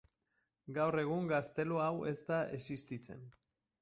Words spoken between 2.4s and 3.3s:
existitzen.